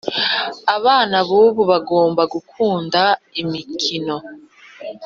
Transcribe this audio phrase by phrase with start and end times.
[0.75, 3.01] abana bubu bagomba gukunda
[3.41, 4.15] imikino